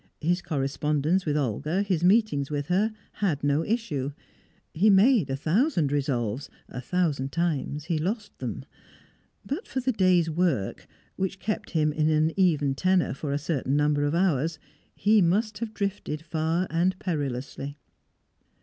His 0.21 0.41
correspondence 0.41 1.27
with 1.27 1.37
Olga, 1.37 1.83
his 1.83 2.03
meetings 2.03 2.49
with 2.49 2.69
her, 2.69 2.91
had 3.21 3.43
no 3.43 3.63
issue. 3.63 4.13
He 4.73 4.89
made 4.89 5.29
a 5.29 5.35
thousand 5.35 5.91
resolves; 5.91 6.49
a 6.67 6.81
thousand 6.81 7.31
times 7.31 7.83
he 7.85 7.99
lost 7.99 8.35
them. 8.39 8.65
But 9.45 9.67
for 9.67 9.79
the 9.79 9.91
day's 9.91 10.27
work, 10.27 10.87
which 11.17 11.37
kept 11.39 11.69
him 11.69 11.93
in 11.93 12.09
an 12.09 12.31
even 12.35 12.73
tenor 12.73 13.13
for 13.13 13.31
a 13.31 13.37
certain 13.37 13.75
number 13.75 14.03
of 14.03 14.15
hours, 14.15 14.57
he 14.95 15.21
must 15.21 15.59
have 15.59 15.71
drifted 15.71 16.23
far 16.23 16.65
and 16.71 16.97
perilously. 16.97 17.77